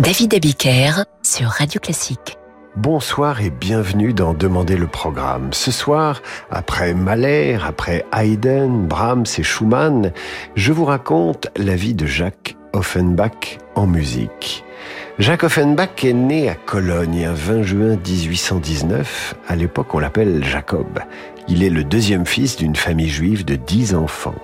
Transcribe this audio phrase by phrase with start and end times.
[0.00, 2.38] David Abiker sur Radio Classique.
[2.74, 5.52] Bonsoir et bienvenue dans Demander le programme.
[5.52, 10.12] Ce soir, après Mahler, après Haydn, Brahms et Schumann,
[10.54, 14.64] je vous raconte la vie de Jacques Offenbach en musique.
[15.18, 19.34] Jacques Offenbach est né à Cologne un 20 juin 1819.
[19.48, 21.00] À l'époque, on l'appelle Jacob.
[21.46, 24.36] Il est le deuxième fils d'une famille juive de dix enfants.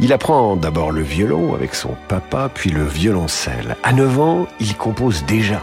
[0.00, 3.76] Il apprend d'abord le violon avec son papa, puis le violoncelle.
[3.82, 5.60] À 9 ans, il compose déjà.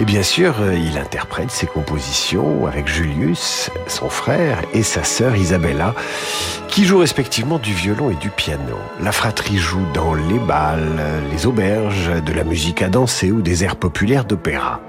[0.00, 5.94] Et bien sûr, il interprète ses compositions avec Julius, son frère, et sa sœur Isabella,
[6.68, 8.76] qui jouent respectivement du violon et du piano.
[9.00, 11.00] La fratrie joue dans les bals,
[11.30, 14.80] les auberges, de la musique à danser ou des airs populaires d'opéra.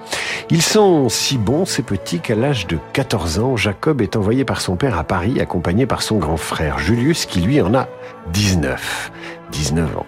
[0.49, 4.61] Ils sont si bons, ces petits, qu'à l'âge de 14 ans, Jacob est envoyé par
[4.61, 7.88] son père à Paris, accompagné par son grand frère Julius, qui lui en a
[8.34, 9.11] 19.
[9.52, 10.05] 19 ans.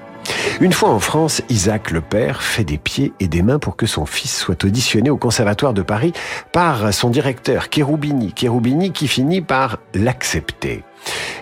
[0.59, 3.85] Une fois en France, Isaac le père fait des pieds et des mains pour que
[3.85, 6.13] son fils soit auditionné au Conservatoire de Paris
[6.51, 8.33] par son directeur Cherubini.
[8.35, 10.83] Cherubini qui finit par l'accepter.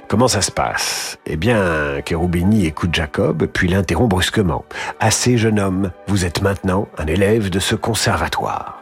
[0.07, 1.17] Comment ça se passe?
[1.25, 4.65] Eh bien, Cherubini écoute Jacob, puis l'interrompt brusquement.
[4.99, 8.81] Assez, jeune homme, vous êtes maintenant un élève de ce conservatoire.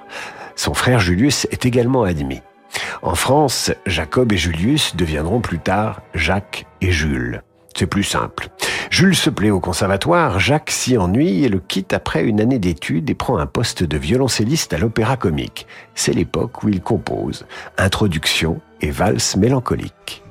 [0.56, 2.42] Son frère Julius est également admis.
[3.02, 7.44] En France, Jacob et Julius deviendront plus tard Jacques et Jules.
[7.76, 8.50] C'est plus simple.
[8.90, 13.10] Jules se plaît au conservatoire, Jacques s'y ennuie et le quitte après une année d'études
[13.10, 15.66] et prend un poste de violoncelliste à l'opéra comique.
[15.96, 17.46] C'est l'époque où il compose
[17.78, 20.24] Introduction et Valse mélancolique.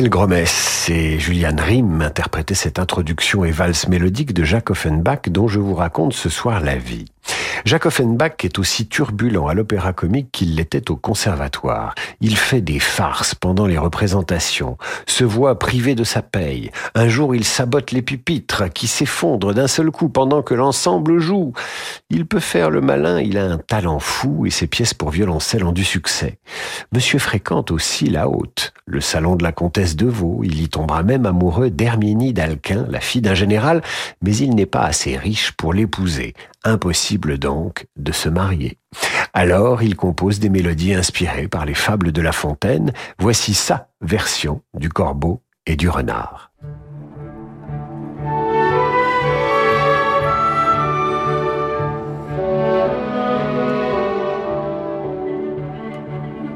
[0.00, 5.60] Gromès et Julian Rim interprétaient cette introduction et valse mélodique de Jacques Offenbach dont je
[5.60, 7.04] vous raconte ce soir la vie.
[7.64, 11.94] Jacques Offenbach est aussi turbulent à l'opéra comique qu'il l'était au conservatoire.
[12.20, 14.76] Il fait des farces pendant les représentations,
[15.06, 16.70] se voit privé de sa paye.
[16.94, 21.52] Un jour, il sabote les pupitres qui s'effondrent d'un seul coup pendant que l'ensemble joue.
[22.10, 25.64] Il peut faire le malin, il a un talent fou et ses pièces pour violoncelle
[25.64, 26.38] ont du succès.
[26.92, 30.40] Monsieur fréquente aussi la haute, le salon de la comtesse de Vaux.
[30.42, 33.82] Il y tombera même amoureux d'Herminie d'Alquin, la fille d'un général,
[34.20, 36.34] mais il n'est pas assez riche pour l'épouser.
[36.64, 38.78] Impossible donc de se marier.
[39.32, 42.92] Alors il compose des mélodies inspirées par les fables de La Fontaine.
[43.18, 46.52] Voici sa version du corbeau et du renard.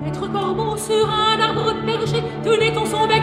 [0.05, 3.23] Maître corbeau sur un arbre perché, tenait son bec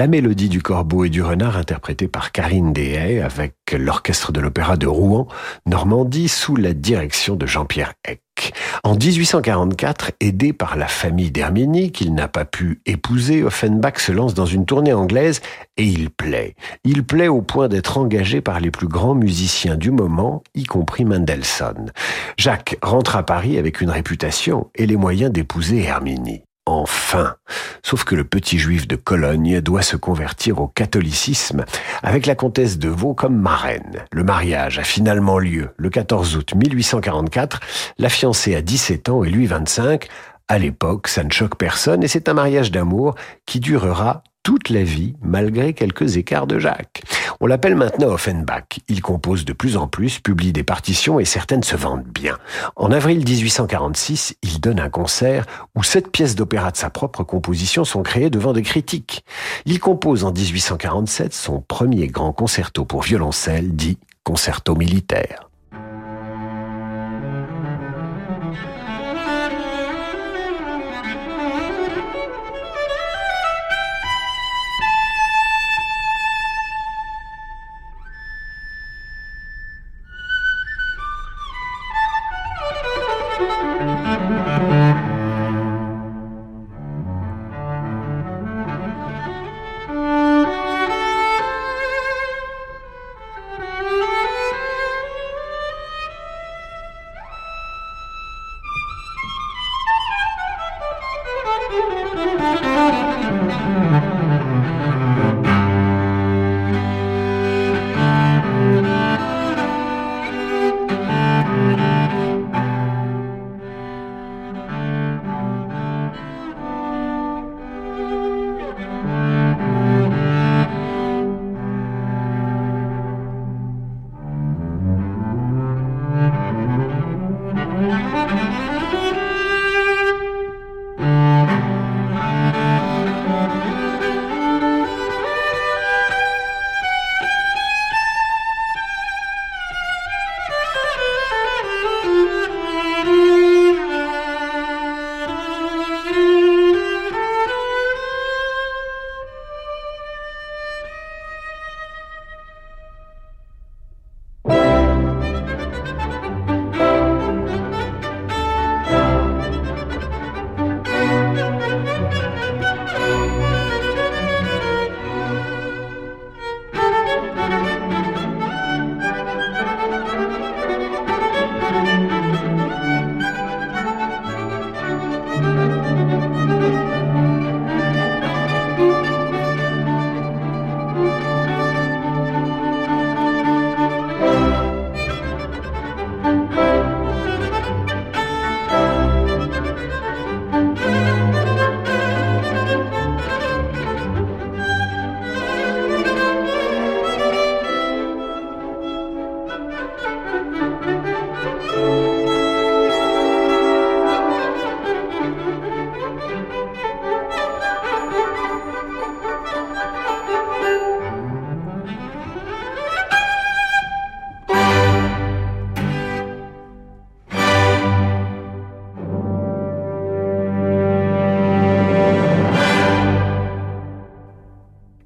[0.00, 4.78] La mélodie du corbeau et du renard interprétée par Karine Dehaye avec l'orchestre de l'opéra
[4.78, 5.28] de Rouen,
[5.66, 8.54] Normandie, sous la direction de Jean-Pierre Eck.
[8.82, 14.32] En 1844, aidé par la famille d'Herminie, qu'il n'a pas pu épouser, Offenbach se lance
[14.32, 15.42] dans une tournée anglaise
[15.76, 16.54] et il plaît.
[16.82, 21.04] Il plaît au point d'être engagé par les plus grands musiciens du moment, y compris
[21.04, 21.92] Mendelssohn.
[22.38, 26.42] Jacques rentre à Paris avec une réputation et les moyens d'épouser Herminie.
[26.70, 27.34] Enfin.
[27.82, 31.64] Sauf que le petit juif de Cologne doit se convertir au catholicisme
[32.02, 34.04] avec la comtesse de Vaux comme marraine.
[34.12, 37.60] Le mariage a finalement lieu le 14 août 1844.
[37.98, 40.06] La fiancée a 17 ans et lui 25.
[40.48, 43.14] À l'époque, ça ne choque personne et c'est un mariage d'amour
[43.46, 47.02] qui durera toute la vie malgré quelques écarts de Jacques.
[47.40, 48.80] On l'appelle maintenant Offenbach.
[48.88, 52.38] Il compose de plus en plus, publie des partitions et certaines se vendent bien.
[52.76, 57.84] En avril 1846, il donne un concert où sept pièces d'opéra de sa propre composition
[57.84, 59.24] sont créées devant des critiques.
[59.66, 65.49] Il compose en 1847 son premier grand concerto pour violoncelle dit concerto militaire.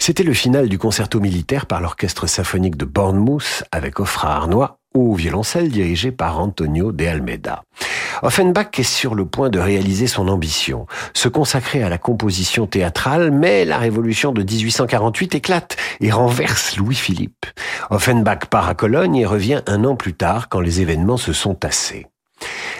[0.06, 5.14] C'était le final du concerto militaire par l'orchestre symphonique de Bournemouth avec Ofra Arnois au
[5.14, 7.62] violoncelle dirigé par Antonio de Almeida.
[8.20, 13.30] Offenbach est sur le point de réaliser son ambition, se consacrer à la composition théâtrale,
[13.30, 17.46] mais la révolution de 1848 éclate et renverse Louis-Philippe.
[17.88, 21.54] Offenbach part à Cologne et revient un an plus tard quand les événements se sont
[21.54, 22.04] tassés.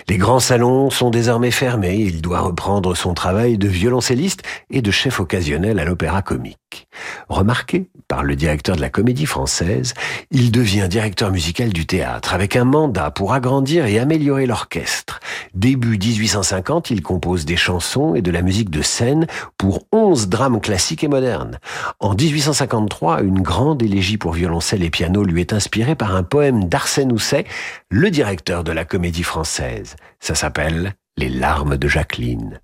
[0.08, 4.90] Les grands salons sont désormais fermés, il doit reprendre son travail de violoncelliste et de
[4.90, 6.88] chef occasionnel à l'opéra comique.
[7.28, 9.94] Remarqué par le directeur de la comédie française,
[10.30, 15.20] il devient directeur musical du théâtre avec un mandat pour agrandir et améliorer l'orchestre.
[15.54, 20.60] Début 1850, il compose des chansons et de la musique de scène pour 11 drames
[20.60, 21.58] classiques et modernes.
[21.98, 26.64] En 1853, une grande élégie pour violoncelle et piano lui est inspirée par un poème
[26.64, 27.46] d'Arsène Housset,
[27.94, 29.94] le directeur de la comédie française.
[30.18, 32.60] Ça s'appelle Les larmes de Jacqueline.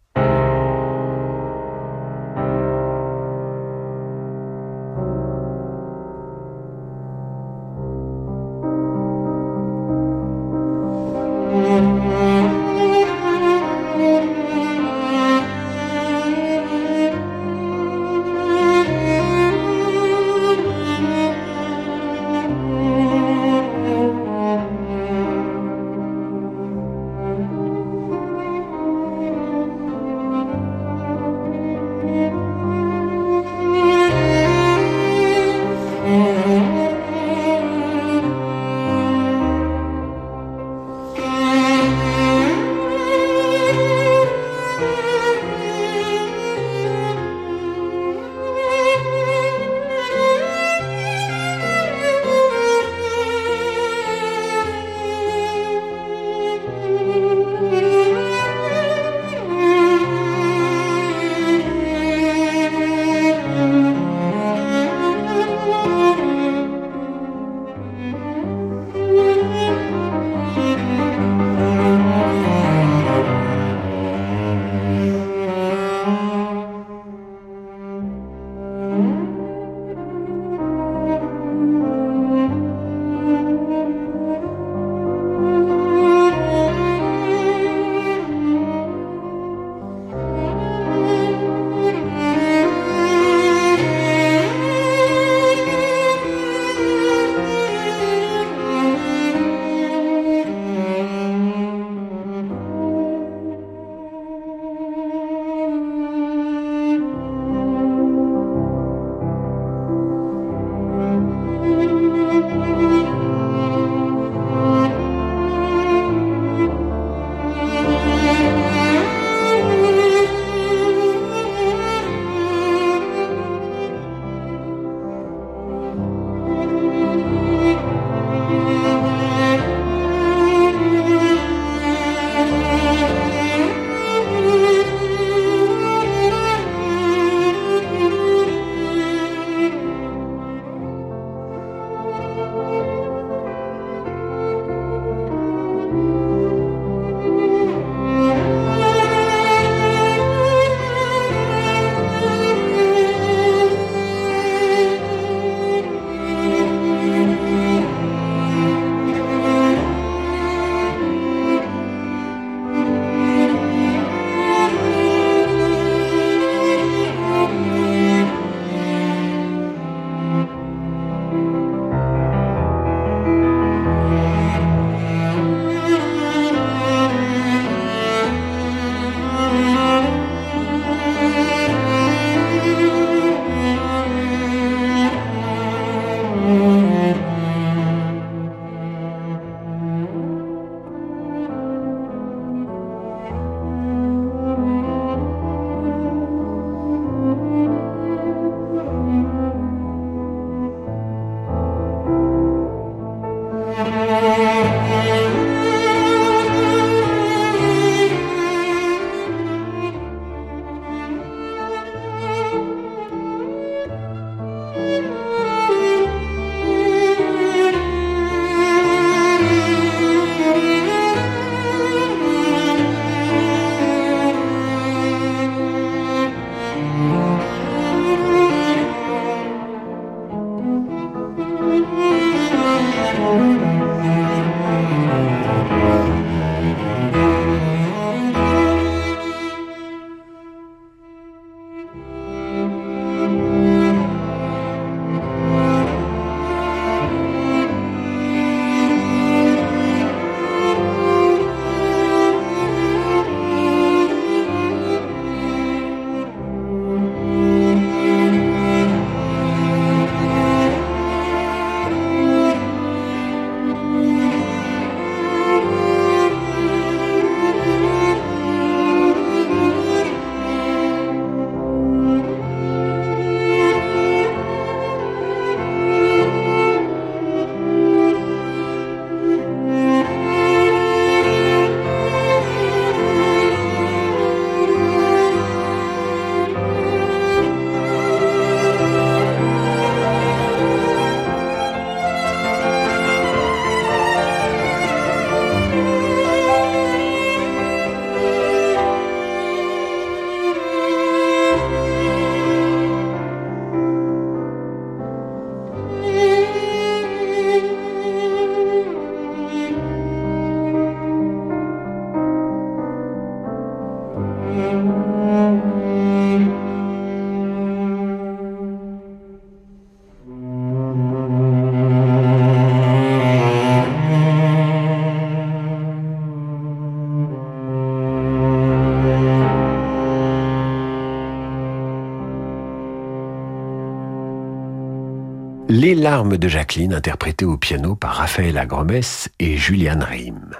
[335.73, 340.51] Les larmes de Jacqueline, interprétées au piano par Raphaël Agromès et Julian Riem.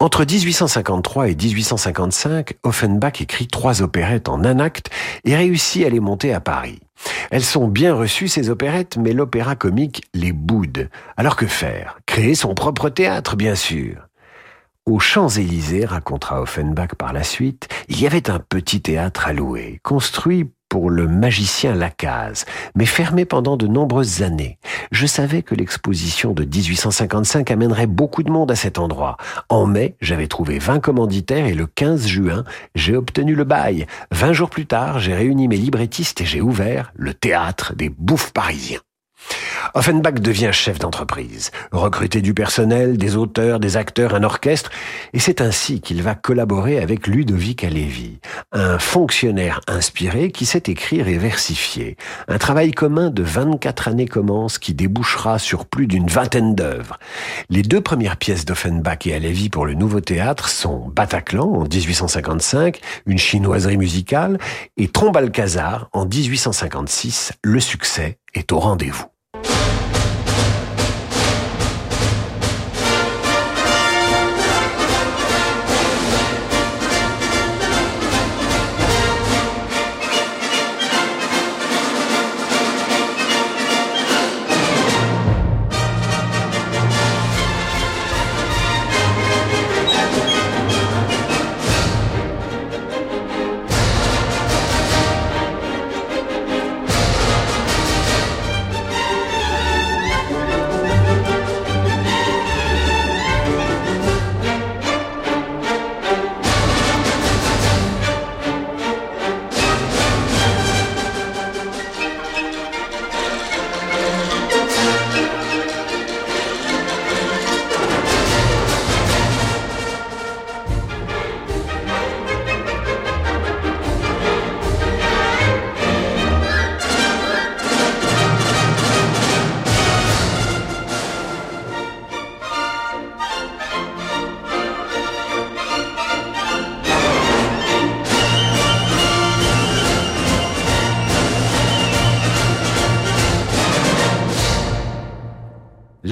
[0.00, 4.88] Entre 1853 et 1855, Offenbach écrit trois opérettes en un acte
[5.26, 6.80] et réussit à les monter à Paris.
[7.30, 10.88] Elles sont bien reçues, ces opérettes, mais l'opéra comique les boude.
[11.18, 11.98] Alors que faire?
[12.06, 14.08] Créer son propre théâtre, bien sûr.
[14.86, 19.80] Aux Champs-Élysées, racontera Offenbach par la suite, il y avait un petit théâtre à louer,
[19.82, 24.58] construit pour le magicien Lacaze, mais fermé pendant de nombreuses années.
[24.92, 29.16] Je savais que l'exposition de 1855 amènerait beaucoup de monde à cet endroit.
[29.48, 33.86] En mai, j'avais trouvé 20 commanditaires et le 15 juin, j'ai obtenu le bail.
[34.12, 38.34] 20 jours plus tard, j'ai réuni mes librettistes et j'ai ouvert le théâtre des bouffes
[38.34, 38.80] parisiens.
[39.74, 44.70] Offenbach devient chef d'entreprise, recruter du personnel, des auteurs, des acteurs, un orchestre,
[45.12, 48.20] et c'est ainsi qu'il va collaborer avec Ludovic Alevi,
[48.52, 51.96] un fonctionnaire inspiré qui sait écrire et versifier.
[52.28, 56.98] Un travail commun de 24 années commence qui débouchera sur plus d'une vingtaine d'œuvres.
[57.50, 62.80] Les deux premières pièces d'Offenbach et Alevi pour le nouveau théâtre sont Bataclan en 1855,
[63.06, 64.38] une chinoiserie musicale,
[64.76, 69.06] et Trombalcazar en 1856, le succès est au rendez-vous.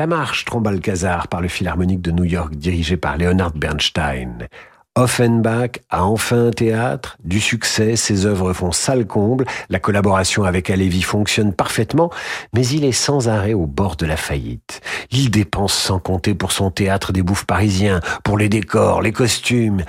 [0.04, 4.48] La marche Trombalcazar par le Philharmonique de New York dirigé par Leonard Bernstein.
[4.96, 10.70] Offenbach a enfin un théâtre, du succès, ses œuvres font salle comble, la collaboration avec
[10.70, 12.10] Alevi fonctionne parfaitement,
[12.52, 14.82] mais il est sans arrêt au bord de la faillite.
[15.10, 19.82] Il dépense sans compter pour son théâtre des bouffes parisiens, pour les décors, les costumes.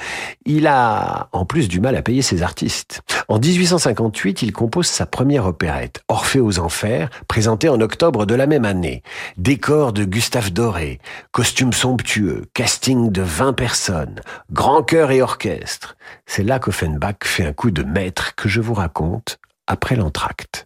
[0.44, 3.02] Il a en plus du mal à payer ses artistes.
[3.28, 8.48] En 1858, il compose sa première opérette, Orphée aux Enfers, présentée en octobre de la
[8.48, 9.04] même année.
[9.38, 11.00] Décor de Gustave Doré,
[11.32, 14.20] costumes somptueux, casting de 20 personnes,
[14.52, 15.97] grand et orchestre.
[16.25, 20.65] C'est là qu'Offenbach fait un coup de maître que je vous raconte après l'entracte.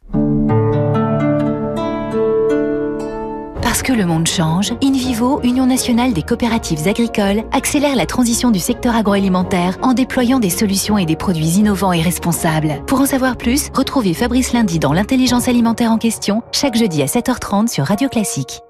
[3.61, 8.59] Parce que le monde change, InVivo, Union nationale des coopératives agricoles, accélère la transition du
[8.59, 12.83] secteur agroalimentaire en déployant des solutions et des produits innovants et responsables.
[12.85, 17.05] Pour en savoir plus, retrouvez Fabrice Lundi dans l'intelligence alimentaire en question, chaque jeudi à
[17.05, 18.61] 7h30 sur Radio Classique.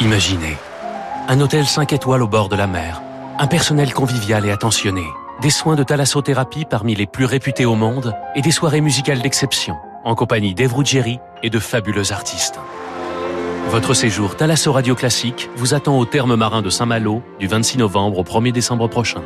[0.00, 0.56] Imaginez,
[1.28, 3.03] un hôtel 5 étoiles au bord de la mer
[3.38, 5.04] un personnel convivial et attentionné,
[5.42, 9.76] des soins de thalassothérapie parmi les plus réputés au monde et des soirées musicales d'exception,
[10.04, 12.58] en compagnie d'Eve Ruggieri et de fabuleux artistes.
[13.68, 18.18] Votre séjour Thalasso Radio Classique vous attend au terme marin de Saint-Malo du 26 novembre
[18.18, 19.22] au 1er décembre prochain.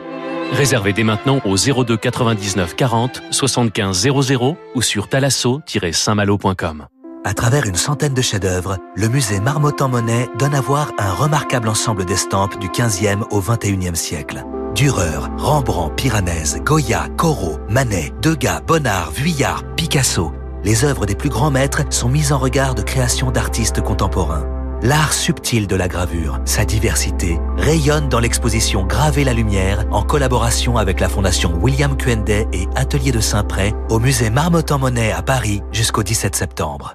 [0.53, 6.87] Réservez dès maintenant au 02 99 40 75 00 ou sur thalasso-saintmalo.com.
[7.25, 12.05] À travers une centaine de chefs-d'œuvre, le musée Marmottan-Monet donne à voir un remarquable ensemble
[12.05, 14.45] d'estampes du 15e au 21e siècle.
[14.75, 20.33] Dürer, Rembrandt, Piranèse, Goya, Corot, Manet, Degas, Bonnard, Vuillard, Picasso.
[20.63, 24.47] Les œuvres des plus grands maîtres sont mises en regard de créations d'artistes contemporains.
[24.83, 30.77] L'art subtil de la gravure, sa diversité, rayonne dans l'exposition Graver la lumière en collaboration
[30.77, 36.05] avec la Fondation William Quendet et Atelier de Saint-Pré au musée Marmottan-Monet à Paris jusqu'au
[36.05, 36.95] 17 septembre.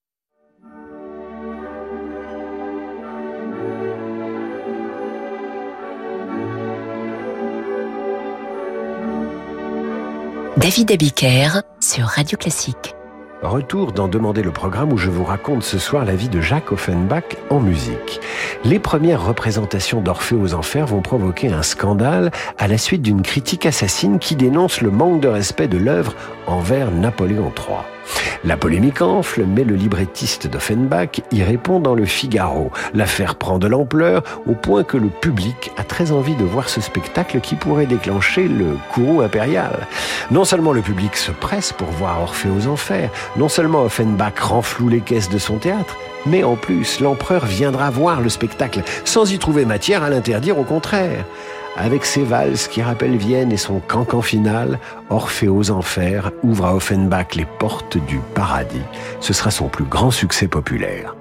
[10.57, 12.93] David Abiker sur Radio Classique.
[13.41, 16.73] Retour dans Demander le programme où je vous raconte ce soir la vie de Jacques
[16.73, 18.19] Offenbach en musique.
[18.65, 23.65] Les premières représentations d'Orphée aux Enfers vont provoquer un scandale à la suite d'une critique
[23.65, 26.15] assassine qui dénonce le manque de respect de l'œuvre
[26.47, 27.77] envers Napoléon III.
[28.43, 32.71] La polémique enfle, mais le librettiste d'Offenbach y répond dans le Figaro.
[32.93, 36.81] L'affaire prend de l'ampleur au point que le public a très envie de voir ce
[36.81, 39.87] spectacle qui pourrait déclencher le courroux impérial.
[40.31, 44.89] Non seulement le public se presse pour voir Orphée aux Enfers, non seulement Offenbach renfloue
[44.89, 49.39] les caisses de son théâtre, mais en plus, l'empereur viendra voir le spectacle sans y
[49.39, 51.25] trouver matière à l'interdire au contraire.
[51.77, 54.79] Avec ses valses qui rappellent Vienne et son cancan final,
[55.09, 58.83] Orphée aux Enfers ouvre à Offenbach les portes du paradis.
[59.19, 61.15] Ce sera son plus grand succès populaire.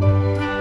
[0.00, 0.51] Bye.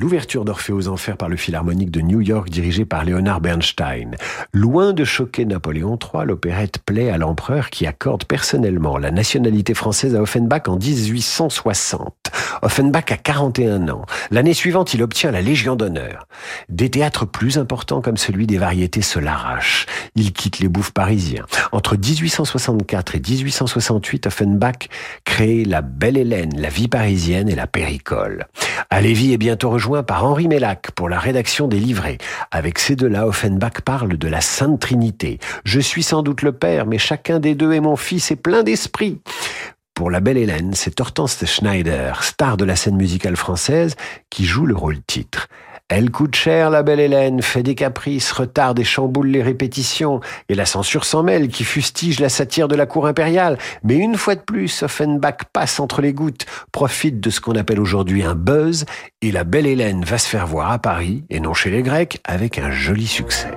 [0.00, 4.16] L'ouverture d'Orphée aux Enfers par le Philharmonique de New York dirigé par Leonard Bernstein.
[4.54, 10.16] Loin de choquer Napoléon III, l'opérette plaît à l'empereur qui accorde personnellement la nationalité française
[10.16, 12.14] à Offenbach en 1860.
[12.62, 14.06] Offenbach a 41 ans.
[14.30, 16.26] L'année suivante, il obtient la Légion d'honneur.
[16.70, 19.84] Des théâtres plus importants comme celui des variétés se l'arrachent.
[20.16, 21.44] Il quitte les bouffes parisiens.
[21.72, 24.88] Entre 1864 et 1868, Offenbach
[25.24, 28.46] crée la Belle Hélène, la vie parisienne et la Péricole.
[28.88, 32.18] Alévi est bientôt rejoint par Henri Mellac pour la rédaction des livrets.
[32.50, 35.38] Avec ces deux-là, Offenbach parle de la Sainte Trinité.
[35.64, 38.62] Je suis sans doute le père, mais chacun des deux est mon fils et plein
[38.62, 39.20] d'esprit.
[39.94, 43.96] Pour la belle Hélène, c'est Hortense Schneider, star de la scène musicale française,
[44.30, 45.48] qui joue le rôle titre.
[45.92, 50.54] Elle coûte cher, la belle Hélène, fait des caprices, retarde et chamboule les répétitions, et
[50.54, 53.58] la censure s'en mêle, qui fustige la satire de la cour impériale.
[53.82, 57.80] Mais une fois de plus, Offenbach passe entre les gouttes, profite de ce qu'on appelle
[57.80, 58.86] aujourd'hui un buzz,
[59.20, 62.20] et la belle Hélène va se faire voir à Paris, et non chez les Grecs,
[62.24, 63.50] avec un joli succès.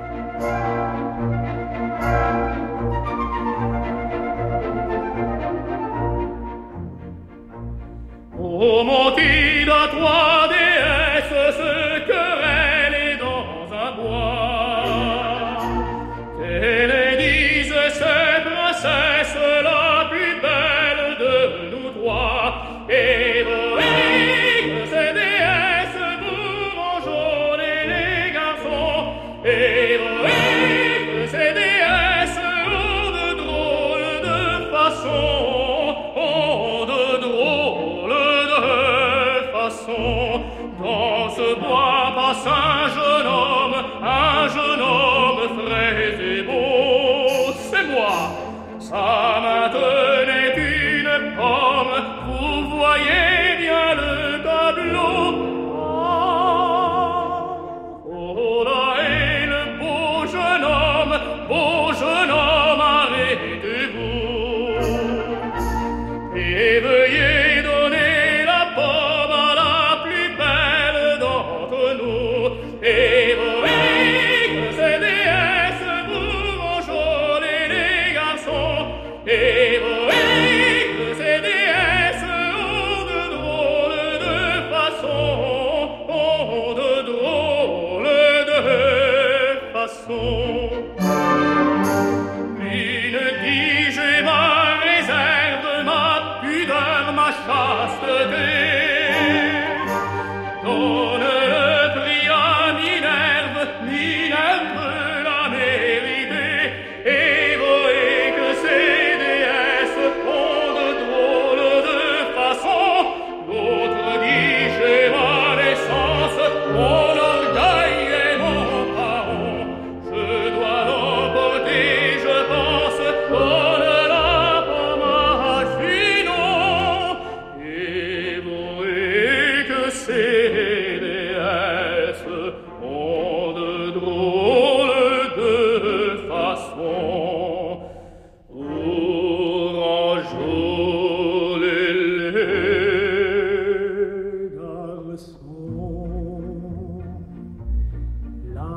[42.33, 42.72] passar.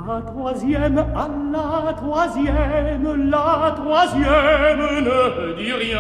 [0.07, 5.98] La troisième, à la troisième, la troisième ne dit rien.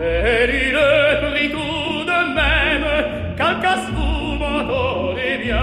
[0.00, 5.60] Elle il le prit tout de même, qu'un casse vous m'entendez bien.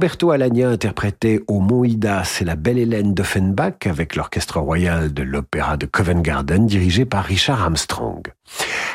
[0.00, 5.76] Roberto Alagna interprétait au Moïda C'est la belle Hélène d'Offenbach avec l'orchestre royal de l'opéra
[5.76, 8.22] de Covent Garden dirigé par Richard Armstrong.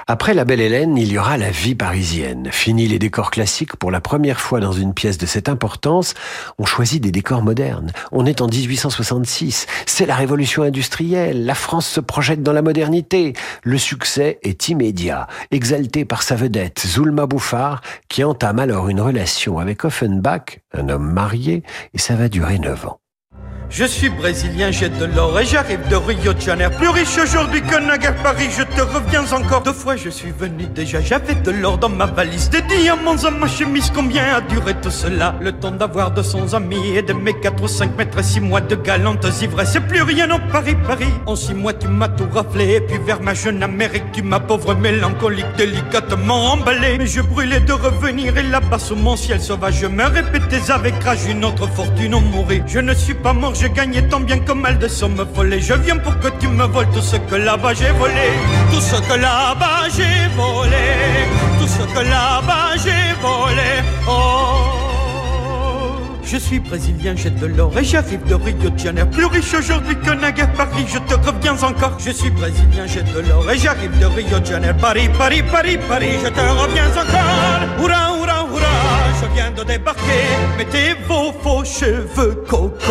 [0.08, 2.50] Après La Belle Hélène, il y aura la vie parisienne.
[2.52, 6.14] Fini les décors classiques pour la première fois dans une pièce de cette importance.
[6.60, 7.92] On choisit des décors modernes.
[8.12, 9.66] On est en 1866.
[9.88, 11.48] C'est la révolution industrielle.
[11.48, 13.34] La France se projette dans la modernité.
[13.64, 15.26] Le succès est immédiat.
[15.50, 21.12] Exalté par sa vedette, Zulma Bouffard, qui entame alors une relation avec Offenbach, un homme
[21.12, 21.64] marié,
[21.96, 23.00] et ça va durer neuf ans.
[23.70, 26.72] Je suis brésilien, j'ai de l'or et j'arrive de Rio de Janeiro.
[26.78, 29.64] Plus riche aujourd'hui que naguère Paris, je te reviens encore.
[29.64, 32.50] Deux fois je suis venu déjà, j'avais de l'or dans ma valise.
[32.50, 35.36] Des diamants à ma chemise, combien a duré tout cela?
[35.42, 38.40] Le temps d'avoir de son amis et de mes quatre ou cinq mètres et six
[38.40, 39.72] mois de galantes ivresses.
[39.74, 41.14] C'est plus rien en Paris, Paris.
[41.26, 44.40] En six mois tu m'as tout raflé, et puis vers ma jeune Amérique, tu m'as
[44.40, 46.98] pauvre mélancolique délicatement emballé.
[47.00, 51.04] Mais je brûlais de revenir et là-bas sous mon ciel sauvage, je me répétais avec
[51.04, 52.64] rage une autre fortune en mourir.
[52.68, 55.62] Je ne suis pas mort j'ai gagné tant bien que mal de sommes volées.
[55.62, 58.30] Je viens pour que tu me voles tout ce que là-bas j'ai volé.
[58.72, 60.86] Tout ce que là-bas j'ai volé.
[61.60, 63.72] Tout ce que là-bas j'ai volé.
[64.08, 64.86] Oh.
[66.24, 69.08] Je suis brésilien, j'ai de l'or et j'arrive de Rio de Janeiro.
[69.10, 71.98] Plus riche aujourd'hui que naguère Paris, je te reviens encore.
[72.00, 74.78] Je suis brésilien, j'ai de l'or et j'arrive de Rio de Janeiro.
[74.80, 77.56] Paris, Paris, Paris, Paris, je te reviens encore.
[79.26, 80.24] Je viens de débarquer.
[80.58, 82.84] Mettez vos faux cheveux cocottes.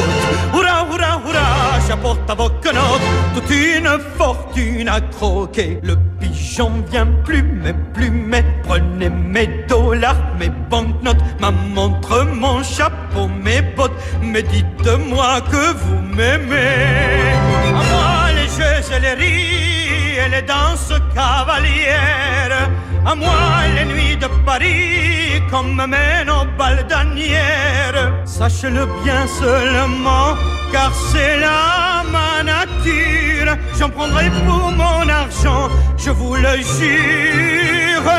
[0.53, 3.01] Hurrah, hurrah, hurrah, j'apporte à vos quenottes
[3.35, 5.79] toute une fortune à croquer.
[5.83, 8.45] Le pigeon vient plumer, plumer.
[8.65, 13.93] Prenez mes dollars, mes banknotes, ma montre, mon chapeau, mes bottes.
[14.23, 17.35] Mais dites-moi que vous m'aimez.
[17.69, 22.71] À moi les jeux et les rires et les danses cavalières.
[23.07, 23.31] À moi
[23.77, 28.13] les nuits de Paris comme mène au baldanière.
[28.25, 30.37] Sache-le bien seulement,
[30.73, 33.57] car c'est là ma nature.
[33.79, 38.11] J'en prendrai pour mon argent, je vous le jure.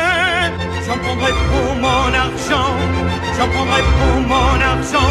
[0.86, 2.70] J'en prendrai pour mon argent,
[3.36, 5.10] j'en prendrai pour mon argent.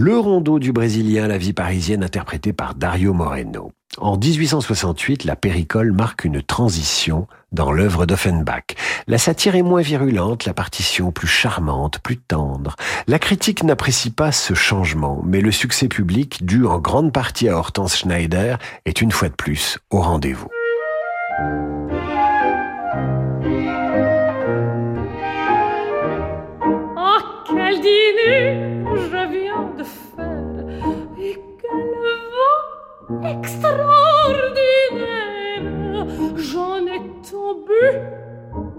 [0.00, 3.72] Le rondeau du Brésilien, la vie parisienne, interprété par Dario Moreno.
[4.00, 8.76] En 1868, la péricole marque une transition dans l'œuvre d'Offenbach.
[9.08, 12.76] La satire est moins virulente, la partition plus charmante, plus tendre.
[13.08, 17.56] La critique n'apprécie pas ce changement, mais le succès public, dû en grande partie à
[17.56, 20.46] Hortense Schneider, est une fois de plus au rendez-vous.
[26.96, 27.18] Ah,
[27.48, 29.47] quel dîner je
[33.24, 36.06] extraordinaire.
[36.36, 37.00] J'en ai
[37.66, 37.84] bu,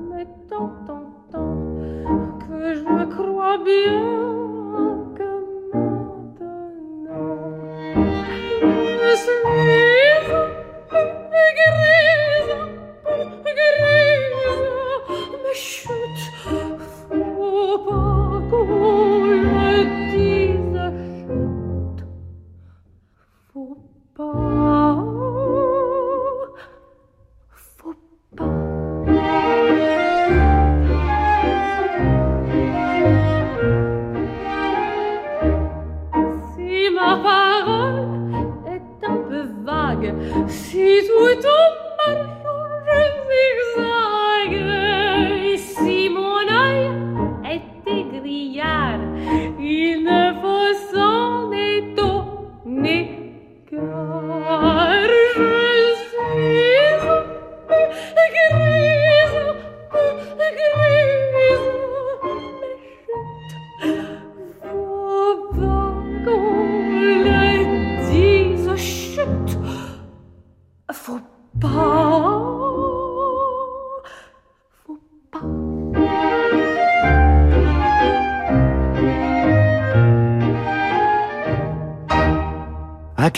[0.10, 1.58] mais tant, tant, tant
[2.40, 4.02] que je crois bien
[5.18, 5.30] que
[5.74, 7.42] maintenant
[9.02, 10.34] je suis grise,
[11.60, 12.54] grise,
[15.44, 16.20] mais chut,
[17.10, 19.09] faut pas qu'on
[40.90, 41.59] si tout en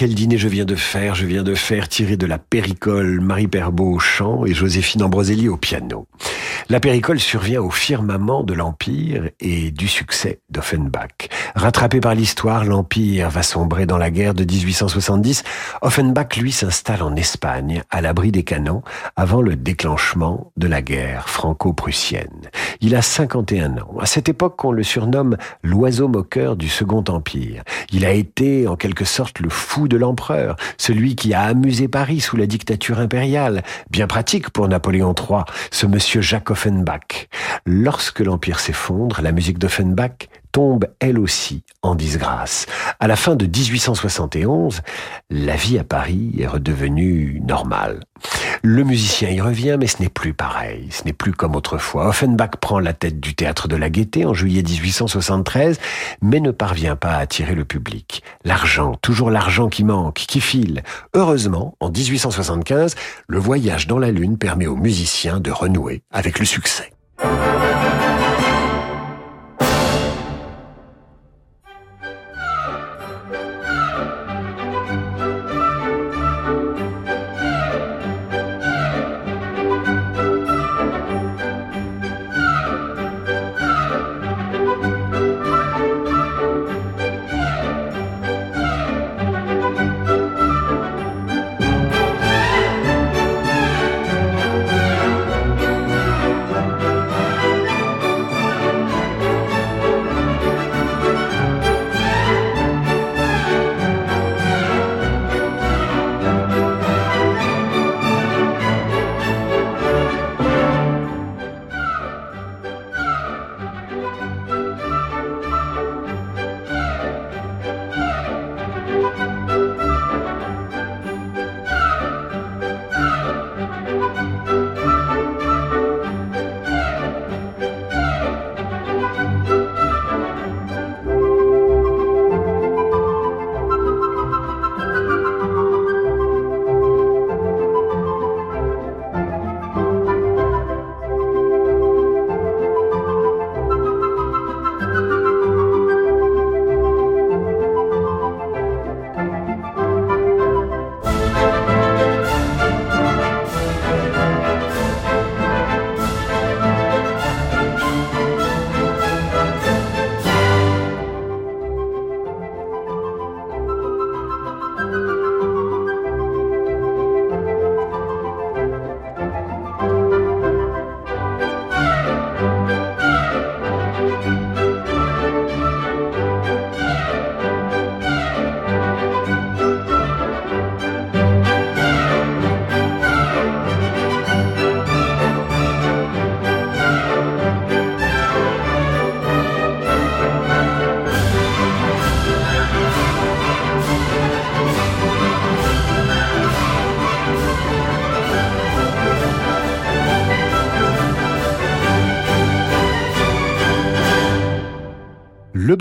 [0.01, 1.13] quel dîner je viens de faire?
[1.13, 5.47] Je viens de faire tirer de la péricole Marie Perbeau au chant et Joséphine Ambroselli
[5.47, 6.07] au piano.
[6.69, 11.29] La péricole survient au firmament de l'Empire et du succès d'Offenbach.
[11.53, 15.43] Rattrapé par l'histoire, l'Empire va sombrer dans la guerre de 1870.
[15.83, 18.81] Offenbach, lui, s'installe en Espagne, à l'abri des canons,
[19.15, 22.49] avant le déclenchement de la guerre franco-prussienne.
[22.79, 23.97] Il a 51 ans.
[23.99, 27.63] À cette époque, on le surnomme l'oiseau moqueur du Second Empire.
[27.91, 32.21] Il a été, en quelque sorte, le fou de l'empereur, celui qui a amusé Paris
[32.21, 33.61] sous la dictature impériale.
[33.89, 37.27] Bien pratique pour Napoléon III, ce monsieur Jacques Offenbach.
[37.65, 42.65] Lorsque l'Empire s'effondre, la musique d'Offenbach tombe elle aussi en disgrâce.
[42.99, 44.81] À la fin de 1871,
[45.29, 48.01] la vie à Paris est redevenue normale.
[48.63, 52.07] Le musicien y revient, mais ce n'est plus pareil, ce n'est plus comme autrefois.
[52.07, 55.79] Offenbach prend la tête du théâtre de la Gaîté en juillet 1873,
[56.21, 58.21] mais ne parvient pas à attirer le public.
[58.45, 60.83] L'argent, toujours l'argent qui manque, qui file.
[61.15, 62.95] Heureusement, en 1875,
[63.27, 66.91] le voyage dans la Lune permet aux musiciens de renouer avec le succès.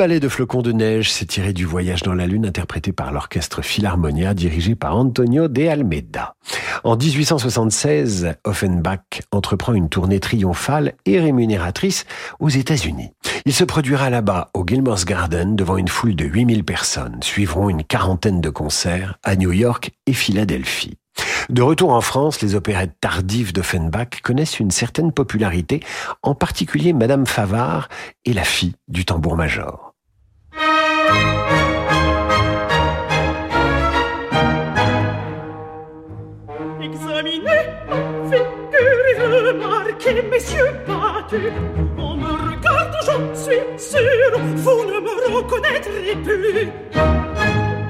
[0.00, 3.60] Ballet de flocons de neige s'est tiré du voyage dans la lune interprété par l'orchestre
[3.60, 6.36] Philharmonia dirigé par Antonio de Almeida.
[6.84, 12.06] En 1876, Offenbach entreprend une tournée triomphale et rémunératrice
[12.38, 13.10] aux États-Unis.
[13.44, 17.18] Il se produira là-bas au Gilmore's Garden devant une foule de 8000 personnes.
[17.22, 20.96] Suivront une quarantaine de concerts à New York et Philadelphie.
[21.50, 25.80] De retour en France, les opérettes tardives d'Offenbach connaissent une certaine popularité,
[26.22, 27.90] en particulier Madame Favard
[28.24, 29.89] et la fille du tambour-major.
[41.32, 46.72] On me regarde, j'en suis sûr, vous ne me reconnaîtrez plus.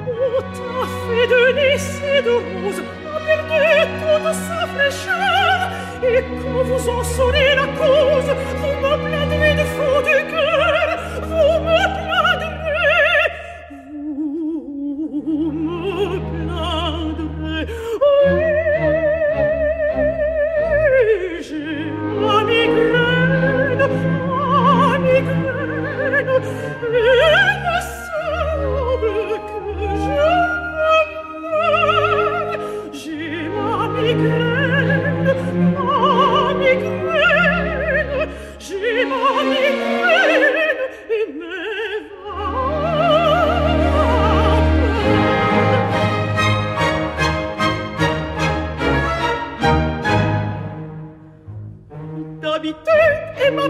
[0.07, 2.83] Au fait de lys de rose,
[3.25, 3.63] perdu
[3.99, 5.71] toute sa fraîcheur.
[6.03, 10.60] Et quand vous en saurez la cause Vous me plaindrez du fond du cœur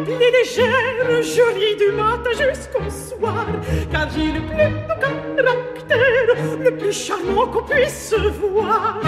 [0.01, 3.45] et m'appeler légère, jolie du matin jusqu'au soir,
[3.91, 4.95] car j'ai le plus de
[5.35, 6.27] caractère,
[6.59, 8.99] le plus charmant qu'on puisse voir.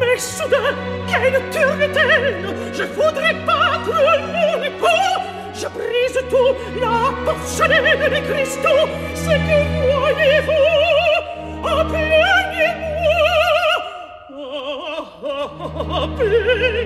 [0.00, 0.74] Mais soudain,
[1.08, 3.94] quelle turbitaine, je voudrais battre
[4.32, 5.20] mon époux,
[5.54, 10.68] je brise tout, la porcelaine les cristaux, c'est que voyez-vous,
[11.66, 12.40] appelez-moi,
[16.02, 16.80] appelez-moi,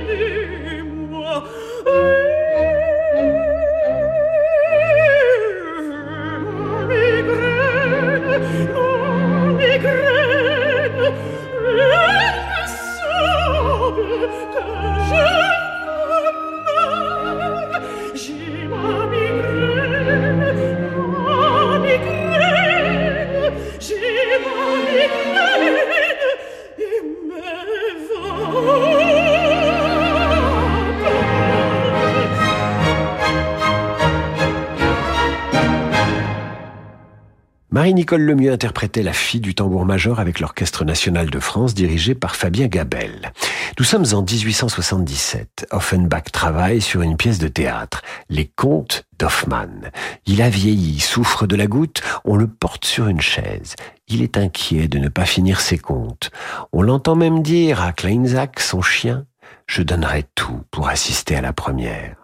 [37.95, 42.66] Marie-Nicole Lemieux interprétait la fille du tambour-major avec l'Orchestre national de France dirigé par Fabien
[42.66, 43.30] Gabel.
[43.78, 45.68] Nous sommes en 1877.
[45.70, 49.92] Offenbach travaille sur une pièce de théâtre, Les Contes d'Hoffmann.
[50.26, 53.76] Il a vieilli, souffre de la goutte, on le porte sur une chaise.
[54.09, 56.32] Il est inquiet de ne pas finir ses contes.
[56.72, 59.24] On l'entend même dire à Kleinsack, son chien,
[59.68, 62.24] je donnerai tout pour assister à la première.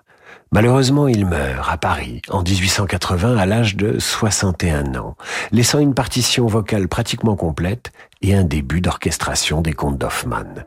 [0.52, 5.14] Malheureusement, il meurt à Paris en 1880 à l'âge de 61 ans,
[5.52, 10.64] laissant une partition vocale pratiquement complète et un début d'orchestration des contes d'Hoffmann.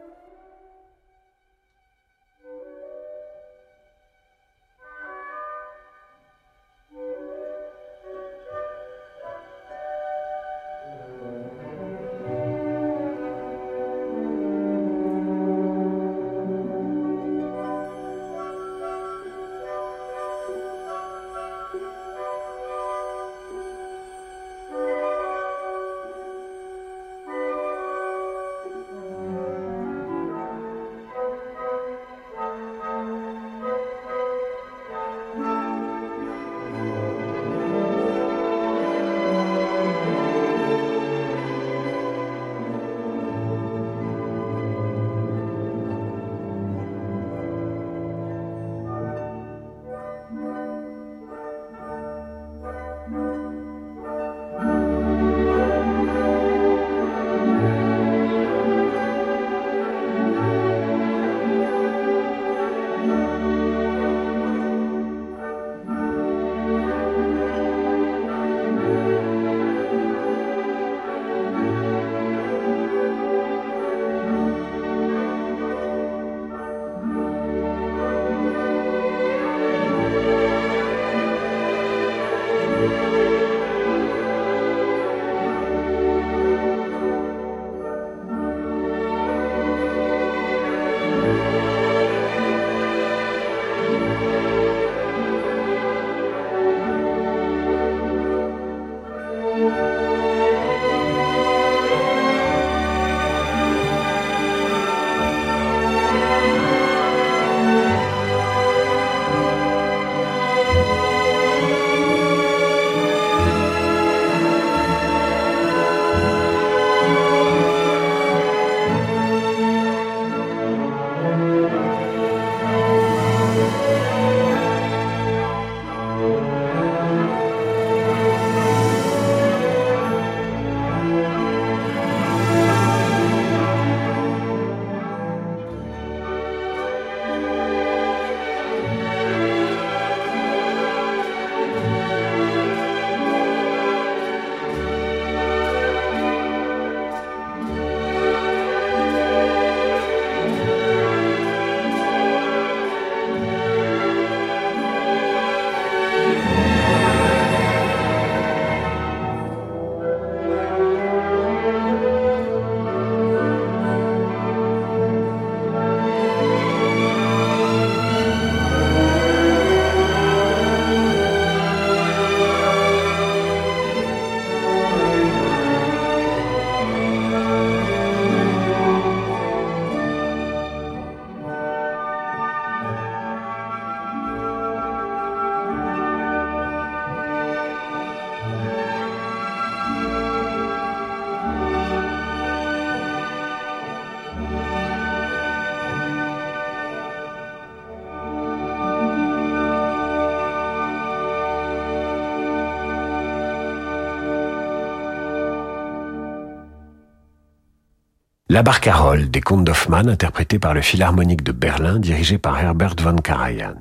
[208.54, 213.16] La Barcarolle des contes d'Hoffmann, interprétée par le Philharmonique de Berlin, dirigé par Herbert von
[213.16, 213.74] Karajan.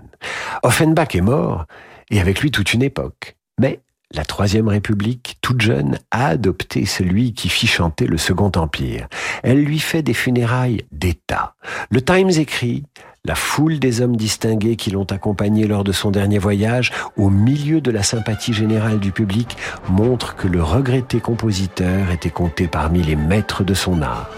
[0.62, 1.66] Offenbach est mort,
[2.10, 3.36] et avec lui toute une époque.
[3.60, 3.80] Mais
[4.14, 9.08] la Troisième République, toute jeune, a adopté celui qui fit chanter le Second Empire.
[9.42, 11.54] Elle lui fait des funérailles d'État.
[11.90, 12.84] Le Times écrit
[13.24, 17.80] la foule des hommes distingués qui l'ont accompagné lors de son dernier voyage, au milieu
[17.80, 19.56] de la sympathie générale du public,
[19.88, 24.28] montre que le regretté compositeur était compté parmi les maîtres de son art.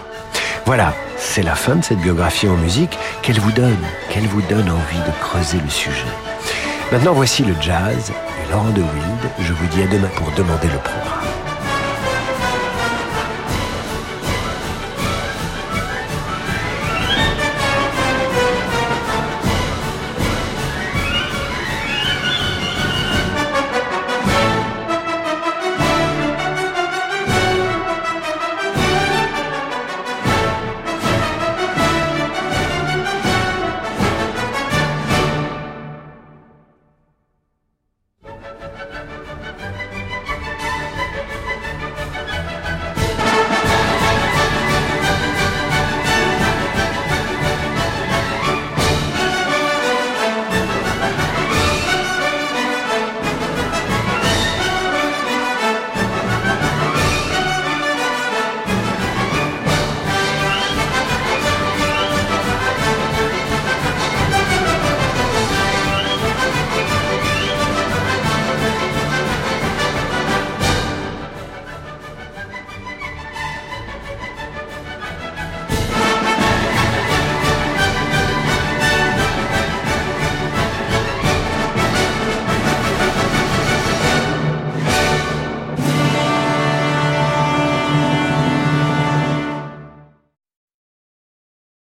[0.67, 3.73] Voilà, c'est la fin de cette biographie en musique qu'elle vous donne,
[4.11, 6.05] qu'elle vous donne envie de creuser le sujet.
[6.91, 9.31] Maintenant, voici le jazz et Laurent de Wild.
[9.39, 11.44] Je vous dis à demain pour demander le programme.